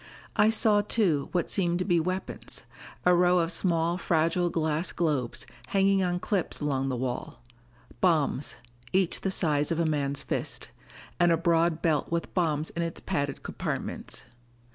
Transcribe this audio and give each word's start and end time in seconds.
I 0.35 0.49
saw 0.49 0.81
too, 0.81 1.29
what 1.31 1.51
seemed 1.51 1.77
to 1.77 1.85
be 1.85 1.99
weapons: 1.99 2.63
a 3.05 3.13
row 3.13 3.37
of 3.37 3.51
small 3.51 3.99
fragile 3.99 4.49
glass 4.49 4.91
globes, 4.91 5.45
hanging 5.67 6.01
on 6.01 6.19
clips 6.19 6.59
along 6.59 6.89
the 6.89 6.95
wall 6.95 7.39
bombs, 7.99 8.55
each 8.93 9.21
the 9.21 9.29
size 9.29 9.71
of 9.71 9.77
a 9.79 9.85
man's 9.85 10.23
fist. 10.23 10.69
And 11.19 11.31
a 11.31 11.37
broad 11.37 11.83
belt 11.83 12.09
with 12.11 12.33
bombs 12.33 12.71
in 12.71 12.81
its 12.81 12.99
padded 12.99 13.43
compartments. 13.43 14.23